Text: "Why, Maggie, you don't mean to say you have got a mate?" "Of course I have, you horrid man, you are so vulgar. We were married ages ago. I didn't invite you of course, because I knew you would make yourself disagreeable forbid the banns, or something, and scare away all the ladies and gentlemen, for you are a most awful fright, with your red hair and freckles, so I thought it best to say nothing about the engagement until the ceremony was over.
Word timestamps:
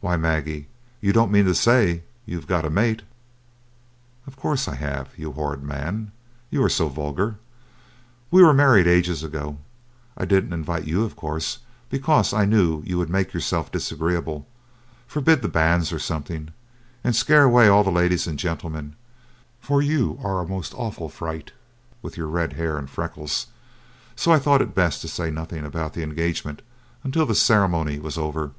"Why, 0.00 0.16
Maggie, 0.16 0.66
you 1.02 1.12
don't 1.12 1.30
mean 1.30 1.44
to 1.44 1.54
say 1.54 2.02
you 2.24 2.36
have 2.36 2.46
got 2.46 2.64
a 2.64 2.70
mate?" 2.70 3.02
"Of 4.26 4.34
course 4.34 4.66
I 4.66 4.74
have, 4.76 5.10
you 5.18 5.32
horrid 5.32 5.62
man, 5.62 6.10
you 6.48 6.64
are 6.64 6.70
so 6.70 6.88
vulgar. 6.88 7.36
We 8.30 8.42
were 8.42 8.54
married 8.54 8.86
ages 8.86 9.22
ago. 9.22 9.58
I 10.16 10.24
didn't 10.24 10.54
invite 10.54 10.86
you 10.86 11.04
of 11.04 11.16
course, 11.16 11.58
because 11.90 12.32
I 12.32 12.46
knew 12.46 12.82
you 12.86 12.96
would 12.96 13.10
make 13.10 13.34
yourself 13.34 13.70
disagreeable 13.70 14.48
forbid 15.06 15.42
the 15.42 15.48
banns, 15.48 15.92
or 15.92 15.98
something, 15.98 16.48
and 17.04 17.14
scare 17.14 17.44
away 17.44 17.68
all 17.68 17.84
the 17.84 17.90
ladies 17.92 18.26
and 18.26 18.38
gentlemen, 18.38 18.96
for 19.60 19.82
you 19.82 20.18
are 20.24 20.40
a 20.40 20.48
most 20.48 20.72
awful 20.76 21.10
fright, 21.10 21.52
with 22.00 22.16
your 22.16 22.28
red 22.28 22.54
hair 22.54 22.78
and 22.78 22.88
freckles, 22.88 23.48
so 24.16 24.32
I 24.32 24.38
thought 24.38 24.62
it 24.62 24.74
best 24.74 25.02
to 25.02 25.08
say 25.08 25.30
nothing 25.30 25.66
about 25.66 25.92
the 25.92 26.02
engagement 26.02 26.62
until 27.04 27.26
the 27.26 27.34
ceremony 27.34 27.98
was 27.98 28.16
over. 28.16 28.52